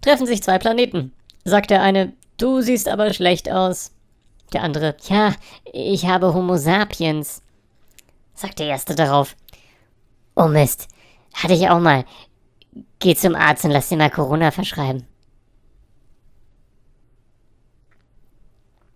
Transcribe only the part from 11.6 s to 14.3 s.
auch mal. Geh zum Arzt und lass dir mal